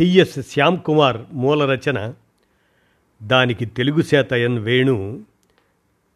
[0.00, 2.14] TS Shyam Kumar మూల రచన
[3.22, 5.20] దానికి తెలుగు చేత ఎన్ వేణు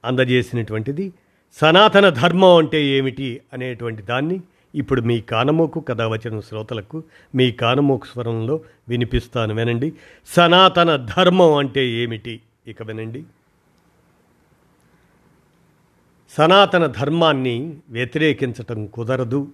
[0.04, 1.12] అందజేసినటువంటిది.
[1.52, 4.40] సనాతన ధర్మం అంటే ఏమిటి అనేటువంటి దాన్ని
[4.74, 7.02] ఇప్పుడు మీ కానమోకు కథ శ్రోతలకు
[7.34, 9.92] మీ కానమోకు స్వరంలో వినిపిస్తాను వినండి.
[10.26, 12.40] సనాతన ధర్మం అంటే ఏమిటి?
[12.66, 13.24] ఇక వినండి.
[16.30, 19.48] సనాతన ధర్మాన్ని వ్యతిరేకించటం కుదరదు.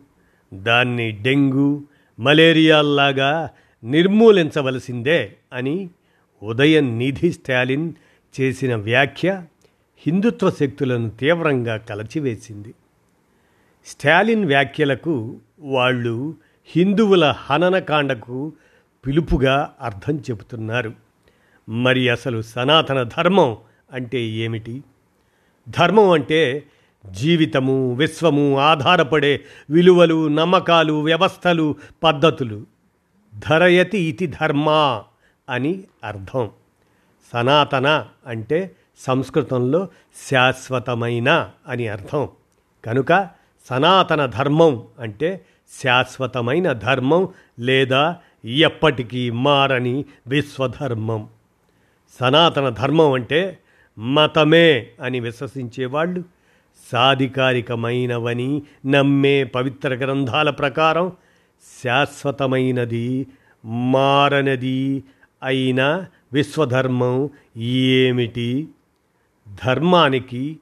[0.55, 1.83] దాన్ని డెంగ్యూ
[2.21, 3.51] మలేరియాల్లాగా
[3.85, 5.91] నిర్మూలించవలసిందే అని
[6.43, 7.93] ఉదయం నిధి స్టాలిన్
[8.41, 9.45] చేసిన వ్యాఖ్య
[10.07, 12.75] హిందుత్వ శక్తులను తీవ్రంగా కలచివేసింది.
[13.87, 16.35] స్టాలిన్ వ్యాఖ్యలకు వాళ్ళు
[16.67, 18.53] హిందువుల హననకాండకు
[19.07, 20.93] పిలుపుగా అర్థం చెబుతున్నారు.
[21.69, 23.57] మరి అసలు సనాతన ధర్మం
[23.93, 24.85] అంటే ఏమిటి?
[25.69, 26.63] ధర్మం అంటే
[27.11, 32.80] జీవితము విశ్వము ఆధారపడే విలువలు నమ్మకాలు వ్యవస్థలు పద్ధతులు.
[33.39, 34.71] ధరయతి ఇతి ధర్మ
[35.51, 36.51] అని అర్థం.
[37.33, 39.89] సనాతన అంటే సంస్కృతంలో
[40.31, 42.29] శాశ్వతమైన అని అర్థం.
[42.85, 43.29] కనుక
[43.71, 45.47] సనాతన ధర్మం అంటే
[45.85, 51.29] శాశ్వతమైన ధర్మం లేదా ఎప్పటికీ మారని విశ్వధర్మం.
[52.21, 53.59] సనాతన ధర్మం అంటే
[53.99, 56.25] మతమే అని విశ్వసించేవాళ్ళు.
[56.93, 61.13] సాధికారికమైనవని నమ్మే పవిత్ర గ్రంథాల ప్రకారం
[61.85, 63.27] శాశ్వతమైనది
[63.65, 65.05] మారనది
[65.43, 68.69] అయిన విశ్వధర్మం ఏమిటి?
[69.65, 70.59] ధర్మానికి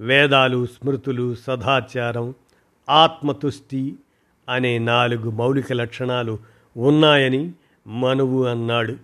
[0.00, 2.34] వేదాలు స్మృతులు సదాచారం
[2.90, 3.96] ఆత్మతుష్టి
[4.48, 6.38] అనే నాలుగు మౌలిక లక్షణాలు
[6.76, 7.52] ఉన్నాయని
[7.86, 8.96] మనువు అన్నాడు.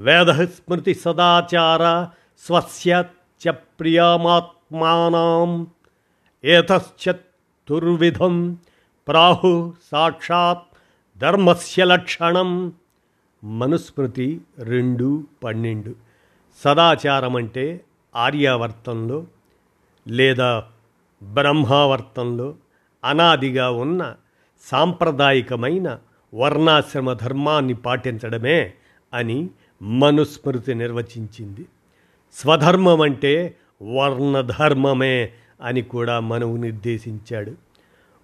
[0.00, 2.08] వేద స్మృతి సదాచార
[2.46, 3.04] స్వస్య
[3.48, 5.66] చ ప్రియమాత్మానం
[6.44, 8.58] ఏతశ్చతుర్విధం
[9.08, 10.62] ప్రాహు సాక్షాత్
[11.18, 12.72] ధర్మస్య లక్షణం.
[13.44, 15.94] మనుస్మృతి రెండు పన్నెండు.
[16.64, 17.80] సదాచారం అంటే
[18.16, 19.26] ఆర్యావర్తంలో
[20.08, 20.64] లేదా
[21.22, 22.54] బ్రహ్మావర్తంలో
[23.04, 24.14] అనాదిగా ఉన్న
[24.70, 25.98] సాంప్రదాయికమైన
[26.34, 28.72] వర్ణాశ్రమ ధర్మాన్ని పాటించడమే
[29.14, 29.48] అని
[29.82, 31.66] మనుస్మృతి నిర్వచించింది.
[32.32, 35.32] స్వధర్మం అంటే వర్ణధర్మమే
[35.62, 37.69] అని కూడా మనవు నిర్దేశించాడు.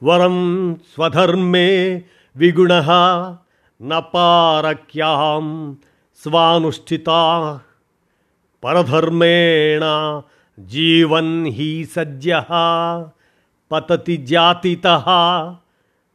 [0.03, 2.03] వరం స్వధర్మే
[2.37, 2.73] విగుణ
[3.83, 5.77] నపారక్యాం
[6.23, 7.61] స్వానుష్ఠితా
[8.65, 9.81] పరధర్మేణ
[10.61, 12.45] జీవన్ హీ సద్య
[13.73, 14.87] పతతి జాతిత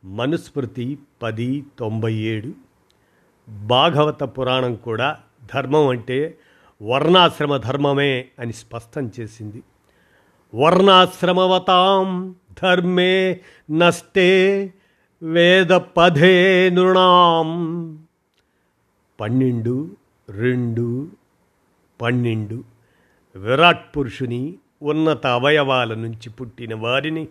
[0.06, 2.54] మనుస్మృతి పది తొంభై ఏడు.
[3.50, 5.18] భాగవత పురాణం కూడా
[5.54, 6.38] ధర్మం అంటే
[6.82, 9.64] వర్ణాశ్రమ ధర్మమే అని స్పష్టం చేసింది.
[10.56, 13.40] వర్ణాశ్రమవతాం ధర్మే
[13.72, 14.30] నష్టే
[15.24, 17.50] వేద పదే నృణాం
[19.20, 19.90] పన్నెండు
[20.30, 21.08] రెండు
[22.02, 22.64] పన్నెండు
[23.36, 27.28] విరాట్ పురుషుని ఉన్నత అవయవాల నుంచి పుట్టిన వారిని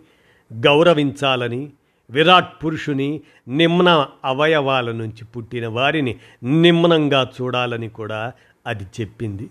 [0.53, 1.69] గౌరవించాలని
[2.09, 8.33] విరాట్ పురుషుని నిమ్న అవయవాల నుంచి పుట్టిన వారిని నిమ్నంగా చూడాలని కూడా
[8.67, 9.49] అది చెప్పింది।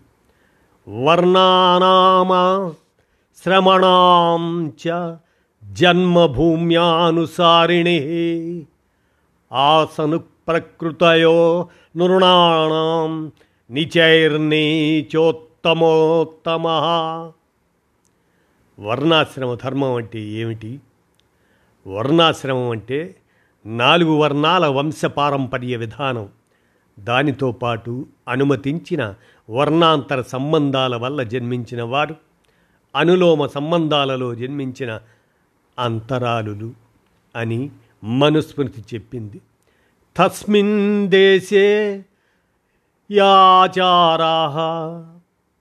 [1.05, 2.33] వర్ణానామ
[3.43, 4.87] శ్రమణాం చ
[5.73, 7.99] జన్మభూమ్యానుసారిణి.
[9.53, 13.33] ఆసను ప్రకృతయో నృణాణం
[13.71, 16.67] నిచైర్నీచోత్తమోత్తమ.
[18.81, 20.81] వర్ణాశ్రమ ధర్మం అంటే ఏమిటి?
[21.87, 23.17] వర్ణాశ్రమం అంటే
[23.67, 26.29] నాలుగు వర్ణాల వంశపారంపర్య విధానం.
[27.01, 29.15] దానితో పాటు అనుమతించిన
[29.51, 32.17] వర్ణాంతర సంబంధాల వల్ల జన్మించిన వారు
[32.97, 35.01] అనులోమ సంబంధాలలో జన్మించిన
[35.81, 36.73] అంతరాలులు
[37.37, 37.71] అని
[38.05, 39.41] మనుస్మృతి చెప్పింది.
[40.17, 42.05] తస్మిన్ దేశే
[43.11, 44.35] యాచారా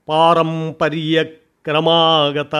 [0.08, 2.56] పారంపర్యక్రమాగత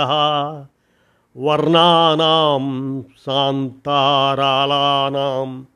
[1.37, 5.67] వర్ణానాం సాంతారాళానాం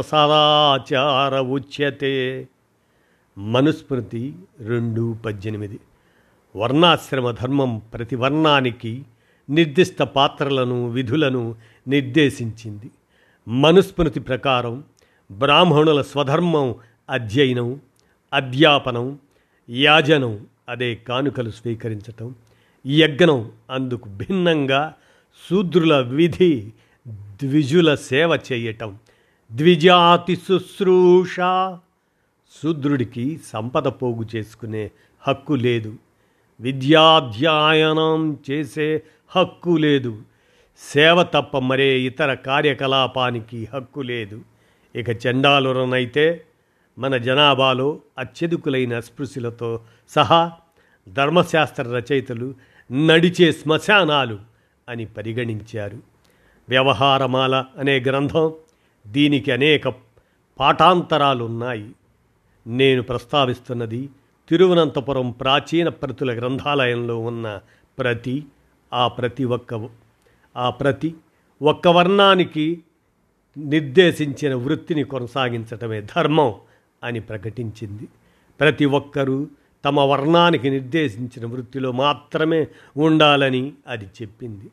[0.00, 2.48] సదాచార ఉచ్యతే.
[3.38, 5.80] మనుస్మృతి రెండు పద్దెనిమిది.
[6.56, 9.02] వర్ణాశ్రమ ధర్మం ప్రతి వర్ణానికి
[9.50, 11.54] నిర్దిష్ట పాత్రలను విధులను
[11.88, 12.90] నిర్దేశించింది.
[13.48, 14.84] మనుస్మృతి ప్రకారం
[15.32, 16.74] బ్రాహ్మణుల స్వధర్మం
[17.10, 17.80] అధ్యయనం
[18.32, 19.18] అధ్యాపనం
[19.70, 22.34] యాజనం అదే కానుకలు స్వీకరించటం
[22.86, 24.94] యజ్ఞం అందుకు భిన్నంగా
[25.50, 26.72] శూద్రుల విధి
[27.08, 28.98] ద్విజుల సేవ చేయటం.
[29.52, 31.36] ద్విజాతి శుశ్రూష.
[32.62, 34.90] శూద్రుడికి సంపద పోగు చేసుకునే
[35.20, 35.94] హక్కు లేదు.
[36.60, 39.02] విద్యాధ్యాయనం చేసే
[39.36, 40.22] హక్కు లేదు.
[40.94, 44.40] సేవ తప్ప మరే ఇతర కార్యకలాపానికి హక్కు లేదు.
[44.96, 46.44] ఇక చండాలురనైతే
[46.98, 50.52] మన జనాభాలో అత్యధికులైన స్పృశులతో సహా
[51.08, 52.54] ధర్మశాస్త్ర రచయితలు
[52.92, 54.38] నడిచే శ్మశానాలు
[54.88, 55.98] అని పరిగణించారు.
[56.68, 58.52] వ్యవహారమాల అనే గ్రంథం
[59.06, 59.88] దీనికి అనేక
[60.60, 61.90] పాఠాంతరాలున్నాయి.
[62.66, 64.08] నేను ప్రస్తావిస్తున్నది
[64.48, 67.60] తిరువనంతపురం ప్రాచీన ప్రతుల గ్రంథాలయంలో ఉన్న
[67.98, 68.44] ప్రతి
[68.92, 69.88] ఆ ప్రతి ఒక్క
[70.56, 71.14] ఆ ప్రతి
[71.62, 72.82] ఒక్క వర్ణానికి
[73.58, 76.54] నిర్దేశించిన వృత్తిని కొనసాగించటమే ధర్మం
[77.04, 78.08] అని ప్రకటించింది.
[78.60, 79.46] ప్రతి ఒక్కరూ
[79.84, 82.66] తమ వర్ణానికి నిర్దేశించిన వృత్తిలో మాత్రమే
[82.96, 84.70] ఉండాలని అది చెప్పింది.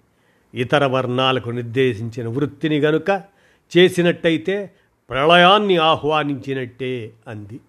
[0.54, 3.22] ఇతర వర్ణాలకు నిర్దేశించిన వృత్తిని గనుక
[3.78, 4.72] చేసినట్టయితే
[5.10, 7.60] ప్రళయాన్ని ఆహ్వానించినట్టే అంది.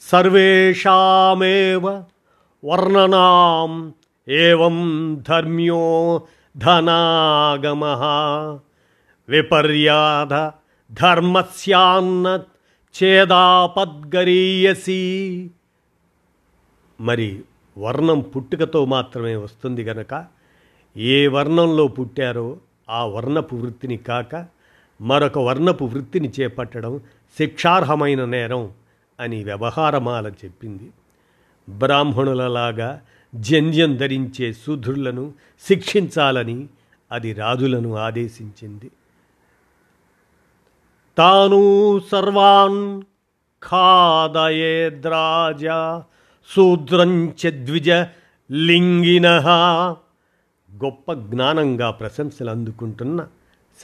[0.00, 1.88] సర్వేషామేవ
[2.64, 3.92] వర్ణనాం
[4.28, 6.22] ఏం ధర్మ్యో
[6.56, 7.84] ధనాగమ
[9.28, 10.50] విపర్యాద
[10.94, 12.40] ధర్మస్యాన్న
[13.02, 13.90] చేదాపద్గరీయసి.
[17.00, 17.42] మరి
[17.78, 20.26] వర్ణం పుట్టుకతో మాత్రమే వస్తుంది గనక
[20.96, 22.56] ఏ వర్ణంలో పుట్టారో
[22.90, 24.46] ఆ వర్ణపు వృత్తిని కాక
[25.00, 27.00] మరొక వర్ణపు వృత్తిని చేపట్టడం
[27.38, 28.70] శిక్షార్హమైన నేరం
[29.20, 30.90] అని వ్యవహారమాల చెప్పింది.
[31.68, 33.00] బ్రాహ్మణులలాగా
[33.34, 35.32] జంధ్యం ధరించే శూద్రులను
[35.68, 36.66] శిక్షించాలని
[37.12, 38.90] అది రాజులను ఆదేశించింది.
[41.18, 43.02] తాను సర్వాన్
[43.64, 45.64] ఖాదయేద్రాజ
[46.56, 47.90] శూద్రంచ ద్విజ
[48.52, 49.26] లింగిన.
[50.84, 53.26] గొప్ప జ్ఞానంగా ప్రశంసలు అందుకుంటున్న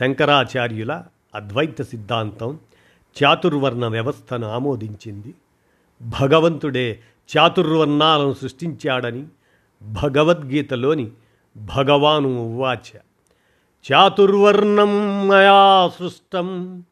[0.00, 1.04] శంకరాచార్యుల
[1.34, 2.58] అద్వైత సిద్ధాంతం
[3.24, 5.34] చాతుర్వర్ణ వ్యవస్థను ఆమోదించింది.
[6.20, 7.00] భగవంతుడే
[7.36, 9.24] చాతుర్వర్ణాలను సృష్టించాడని
[9.82, 11.10] భగవద్గీతలోని
[11.56, 12.98] భగవాను ఉవాచ
[13.92, 16.84] చాతుర్వర్ణం మయా సృష్టం.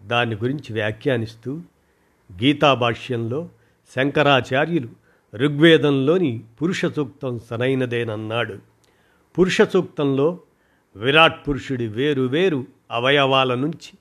[0.00, 1.60] దాని గురించి వ్యాఖ్యానిస్తూ
[2.32, 3.48] గీతాభాష్యంలో
[3.96, 4.88] శంకరాచార్యులు
[5.36, 8.58] ఋగ్వేదంలోని పురుష సూక్తం సరైనదేనన్నాడు.
[9.38, 10.38] పురుష సూక్తంలో
[10.96, 13.98] విరాట్ పురుషుడి వేరు వేరు అవయవాల నుంచి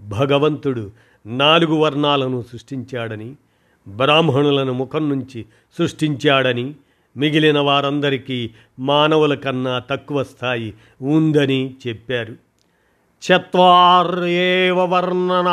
[0.00, 0.90] భగవంతుడు
[1.26, 3.36] నాలుగు వర్ణాలను సృష్టించాడని
[3.88, 5.46] బ్రాహ్మణులను ముఖం నుంచి
[5.78, 6.74] సృష్టించాడని
[7.16, 12.32] మిగిలిన వారందరికీ మానవుల కన్నా తక్కువ స్థాయి ఉందని చెప్పారు.
[13.22, 15.48] చత్వార్యేవ వర్ణన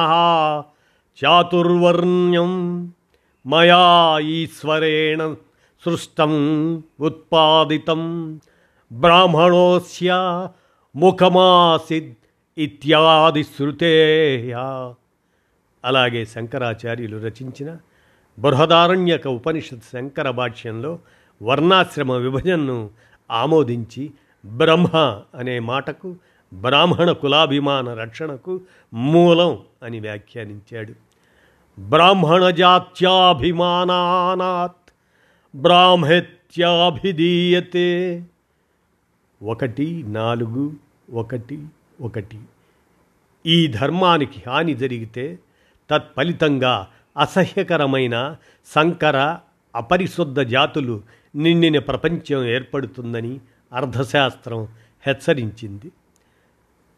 [1.25, 2.83] చాతుర్వర్ణ్యం
[3.45, 5.35] మయా ఈశ్వరేణ
[5.85, 6.33] సృష్టం
[6.99, 8.35] ఉత్పాదితం
[8.91, 10.09] బ్రాహ్మణోస్య
[10.95, 12.13] ముఖమాసిద్
[12.57, 14.95] ఇత్యాది శృతేయా.
[15.85, 17.77] అలాగే శంకరాచార్యులు రచించిన
[18.39, 20.99] బృహదారణ్యక ఉపనిషత్ శంకర భాష్యంలో
[21.41, 22.89] వర్ణాశ్రమ విభజనను
[23.31, 24.11] ఆమోదించి
[24.45, 26.15] బ్రహ్మ అనే మాటకు
[26.53, 28.61] బ్రాహ్మణ కులాభిమాన రక్షణకు
[28.93, 30.93] మూలం అని వ్యాఖ్యానించాడు.
[31.81, 34.91] బ్రాహ్మణ జాత్యాభిమానానాత్
[35.55, 38.23] బ్రాహ్మత్యాభిధీయతే
[39.43, 40.73] ఒకటి నాలుగు
[41.13, 41.65] ఒకటి
[42.01, 42.39] ఒకటి.
[43.45, 45.39] ఈ ధర్మానికి హాని జరిగితే
[45.91, 49.37] తత్ఫలితంగా అసహ్యకరమైన సంకర
[49.75, 51.01] అపరిశుద్ధ జాతులు
[51.35, 53.39] నిండిన ప్రపంచం ఏర్పడుతుందని
[53.73, 54.67] అర్థశాస్త్రం
[55.07, 55.91] హెచ్చరించింది.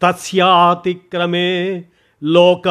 [0.01, 1.85] తస్యాతిక్రమే
[2.23, 2.67] లోక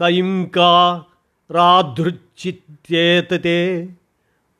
[0.00, 1.04] సయింకా
[1.50, 3.88] రాధృచ్చిత్యేతతే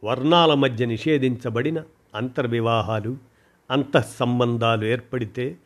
[0.04, 1.82] వర్ణాల మధ్య నిషేధించబడిన
[2.14, 3.16] అంతర్వివాహాలు
[3.70, 5.56] అంతఃసంబంధాలు ఏర్పడితే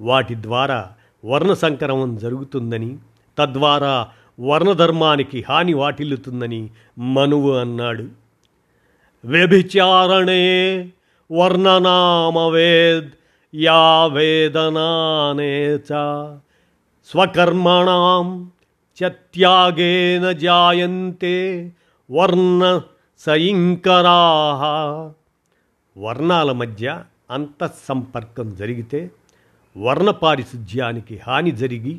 [0.00, 0.90] వాటి ద్వారా
[1.24, 2.98] వర్ణ సంక్రమం జరుగుతుందని
[3.38, 4.08] తద్వారా
[4.40, 8.25] వర్ణధర్మానికి హాని వాటిల్లుతుందని మనువు అన్నాడు.
[9.26, 10.42] వ్యభిచారణే
[11.30, 13.10] వర్ణనామవేద్
[13.54, 15.92] యా వేదనానేచ చ
[17.08, 18.26] స్వకర్మణాం
[20.36, 21.36] జాయంతే
[22.10, 22.62] వర్ణ
[23.20, 24.20] సయింకరా
[25.96, 26.86] వర్ణాల మధ్య
[27.30, 29.10] అంతఃసంపర్కం జరిగితే
[29.76, 31.94] వర్ణ పారిశుధ్యానికి హాని జరిగి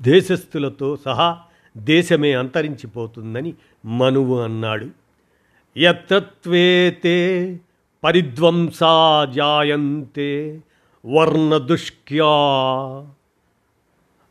[0.00, 1.28] దేశస్థులతో సహా
[1.76, 3.52] దేశమే అంతరించిపోతుందని
[3.84, 4.88] మనువు అన్నాడు.
[5.78, 7.16] యత్రత్వేతే
[8.04, 10.62] పరిధ్వంసా జాయంతే
[11.06, 12.26] వర్ణదుష్క్యా.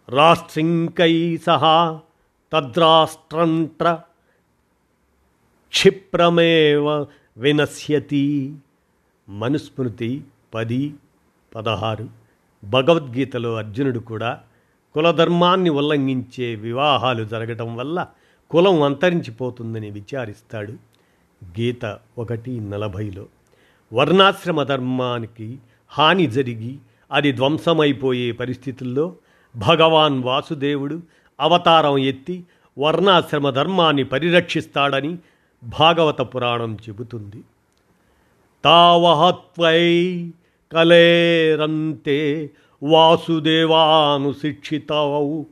[0.09, 1.99] రాష్ట్రింకై సహా
[2.53, 3.99] తద్రాష్ట్రంట్ర
[5.69, 7.05] క్షిప్రమేవ
[7.37, 8.55] వినశ్యతి.
[9.29, 10.93] మనుస్మృతి పది
[11.55, 12.09] పదహారు.
[12.63, 14.39] భగవద్గీతలో అర్జునుడు కూడా
[14.93, 18.07] కులధర్మాన్ని ఉల్లంఘించే వివాహాలు జరగటం వల్ల
[18.49, 20.90] కులం అంతరించిపోతుందని విచారిస్తాడు.
[21.43, 23.25] గీత ఒకటి నలభైలో
[23.93, 25.57] వర్ణాశ్రమ ధర్మానికి
[25.89, 26.79] హాని జరిగి
[27.11, 29.15] అది ధ్వంసమైపోయే పరిస్థితుల్లో
[29.55, 31.01] భగవాన్ వాసుదేవుడు
[31.39, 32.43] అవతారం ఎత్తి
[32.77, 35.17] వర్ణాశ్రమ ధర్మాన్ని పరిరక్షిస్తాడని
[35.79, 37.43] భాగవత పురాణం చెబుతుంది.
[38.63, 40.33] తావహత్వై
[40.73, 42.49] కలేరంతే
[42.83, 45.43] వాసుదేవానుశిక్షితౌ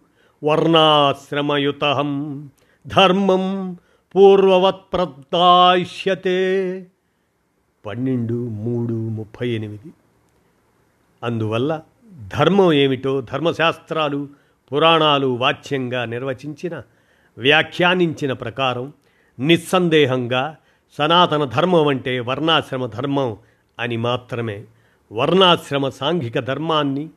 [0.43, 2.41] వర్ణాశ్రమయుతం
[2.87, 3.77] ధర్మం
[4.15, 6.37] పూర్వవత్ ప్రదాయిష్యతే
[7.85, 9.93] పన్నెండు మూడు ముప్పై ఎనిమిది.
[11.23, 11.81] అందువల్ల
[12.37, 14.29] ధర్మం ఏమిటో ధర్మశాస్త్రాలు
[14.71, 16.81] పురాణాలు వాచ్యంగా నిర్వచించిన
[17.37, 18.93] వ్యాఖ్యానించిన ప్రకారం
[19.39, 20.55] నిస్సందేహంగా
[20.97, 23.37] సనాతన ధర్మం అంటే వర్ణాశ్రమ ధర్మం
[23.79, 24.65] అని మాత్రమే.
[25.11, 27.09] వర్ణాశ్రమ సాంఘిక ధర్మాన్ని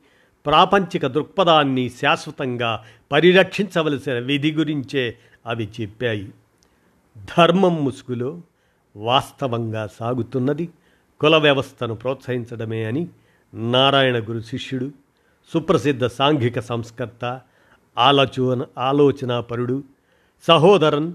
[0.45, 6.29] ప్రాపంచిక దృక్పథాన్ని శాశ్వతంగా పరిరక్షించవలసిన విధి గురించే అవి చెప్పాయి.
[7.17, 8.41] ధర్మం ముసుగులో
[8.95, 10.69] వాస్తవంగా సాగుతున్నది
[11.21, 13.07] కుల వ్యవస్థను ప్రోత్సహించడమే అని
[13.53, 14.91] నారాయణ గురు శిష్యుడు
[15.53, 17.41] సుప్రసిద్ధ సాంఘిక సంస్కర్త
[17.97, 19.83] ఆలోచన ఆలోచనాపరుడు
[20.47, 21.13] సహోదరన్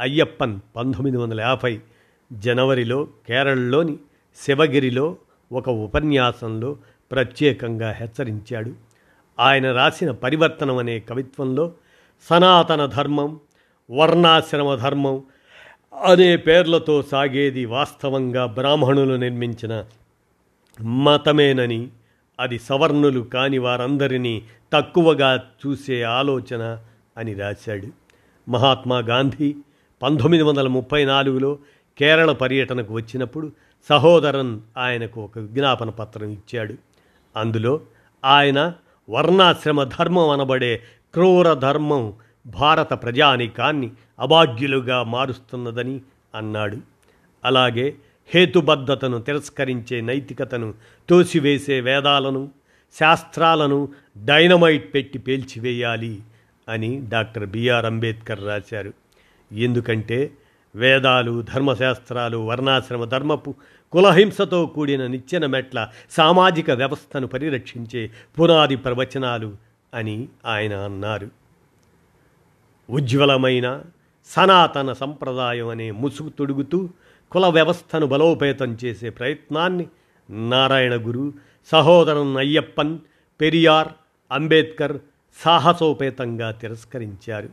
[0.00, 1.80] అయ్యప్పన్ పంతొమ్మిది వందల యాభై
[2.32, 3.98] జనవరిలో కేరళలోని
[4.36, 5.16] శివగిరిలో
[5.52, 6.76] ఒక ఉపన్యాసంలో
[7.12, 8.72] ప్రత్యేకంగా హెచ్చరించాడు.
[9.40, 11.72] ఆయన రాసిన పరివర్తనం అనే కవిత్వంలో
[12.30, 13.40] సనాతన ధర్మం
[13.92, 15.22] వర్ణాశ్రమ ధర్మం
[16.02, 19.84] అనే పేర్లతో సాగేది వాస్తవంగా బ్రాహ్మణులు నిర్మించిన
[20.82, 21.88] మతమేనని
[22.40, 26.78] అది సవర్ణులు కాని వారందరినీ తక్కువగా చూసే ఆలోచన
[27.18, 27.88] అని రాశాడు.
[28.50, 29.54] మహాత్మా గాంధీ
[30.02, 31.58] పంతొమ్మిది వందల ముప్పై నాలుగులో
[31.98, 33.52] కేరళ పర్యటనకు వచ్చినప్పుడు
[33.88, 36.74] సహోదరన్ ఆయనకు ఒక విజ్ఞాపన పత్రం ఇచ్చాడు.
[37.36, 37.80] అందులో
[38.24, 38.72] ఆయన
[39.10, 40.82] వర్ణాశ్రమ ధర్మం అనబడే
[41.14, 42.12] క్రూర ధర్మం
[42.46, 46.00] భారత ప్రజానీకాన్ని అభాగ్యులుగా మారుస్తున్నదని
[46.34, 46.78] అన్నాడు.
[47.44, 47.94] అలాగే
[48.34, 50.74] హేతుబద్ధతను తిరస్కరించే నైతికతను
[51.08, 52.50] తోసివేసే వేదాలను
[52.98, 53.88] శాస్త్రాలను
[54.24, 56.20] డైనమైట్ పెట్టి పేల్చివేయాలి
[56.68, 58.92] అని డాక్టర్ బిఆర్ అంబేద్కర్ రాశారు.
[59.52, 60.30] ఎందుకంటే
[60.74, 63.54] వేదాలు ధర్మశాస్త్రాలు వర్ణాశ్రమ ధర్మపు
[63.92, 69.56] కులహింసతో కూడిన నిచ్చెన మెట్ల సామాజిక వ్యవస్థను పరిరక్షించే పునాది ప్రవచనాలు
[69.94, 71.41] అని ఆయన అన్నారు.
[72.90, 73.82] ఉజ్వలమైన
[74.24, 76.88] సనాతన సంప్రదాయం అనే ముసుగు తొడుగుతూ
[77.32, 79.86] కుల వ్యవస్థను బలోపేతం చేసే ప్రయత్నాన్ని
[80.30, 81.32] నారాయణ గురు
[81.66, 82.98] సహోదరం అయ్యప్పన్
[83.40, 83.88] పెరియార్
[84.32, 84.98] అంబేద్కర్
[85.44, 87.48] సాహసోపేతంగా తిరస్కరించారు.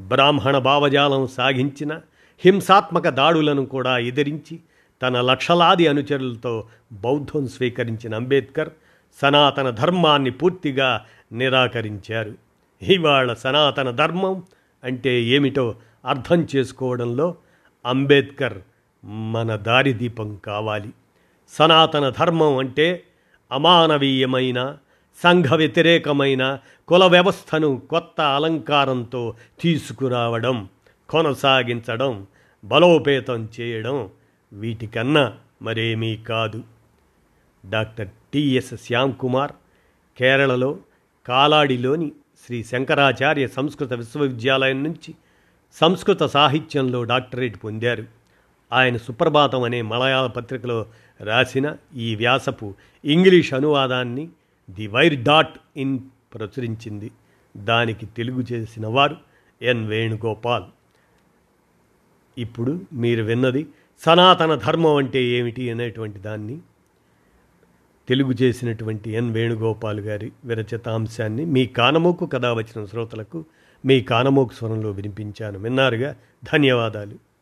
[0.00, 2.00] బ్రాహ్మణ భావజాలం సాగించిన
[2.38, 4.60] హింసాత్మక దాడులను కూడా ఎదిరించి
[5.02, 8.70] తన లక్షలాది అనుచరులతో బౌద్ధం స్వీకరించిన అంబేద్కర్
[9.22, 12.43] సనాతన ధర్మాన్ని పూర్తిగా నిరాకరించారు.
[12.88, 14.42] ఇవాళ సనాతన ధర్మం
[14.84, 15.74] అంటే ఏమిటో
[16.04, 17.34] అర్థం చేసుకోవడంలో
[17.86, 18.58] అంబేద్కర్
[19.04, 20.90] మన దారిదీపం కావాలి.
[21.48, 23.02] సనాతన ధర్మం అంటే
[23.52, 24.76] అమానవీయమైన
[25.22, 30.68] సంఘ వ్యతిరేకమైన కుల వ్యవస్థను కొత్త అలంకారంతో తీసుకురావడం
[31.08, 32.26] కొనసాగించడం
[32.64, 34.08] బలోపేతం చేయడం
[34.52, 36.62] వీటికన్నా మరేమీ కాదు.
[37.66, 39.52] డాక్టర్ టిఎస్ శ్యామ్ కుమార్
[40.16, 40.78] కేరళలో
[41.26, 42.12] కాలాడిలోని
[42.46, 45.14] శ్రీ శంకరాచార్య సంస్కృత విశ్వవిద్యాలయం నుంచి
[45.72, 48.04] సంస్కృత సాహిత్యంలో డాక్టరేట్ పొందారు.
[48.72, 50.86] ఆయన సుప్రభాతం అనే మలయాళ పత్రికలో
[51.20, 52.74] రాసిన ఈ వ్యాసపు
[53.04, 54.28] ఇంగ్లీష్ అనువాదాన్ని
[54.70, 55.98] ది వైర్ డాట్ ఇన్
[56.34, 57.10] ప్రచురించింది.
[57.56, 59.16] దానికి తెలుగు చేసిన వారు
[59.62, 60.64] ఎన్ వేణుగోపాల్.
[62.38, 63.66] ఇప్పుడు మీరు విన్నది
[63.98, 66.58] సనాతన ధర్మం అంటే ఏమిటి అనేటువంటి దాన్ని
[68.08, 73.44] తెలుగు చేసినటువంటి ఎన్ వేణుగోపాల్ గారి విరచితాంశాన్ని మీ కానమోకు కథ వచ్చిన శ్రోతలకు
[73.86, 75.58] మీ కానమోకు స్వరంలో వినిపించాను.
[75.58, 76.16] విన్నారుగా?
[76.52, 77.33] ధన్యవాదాలు.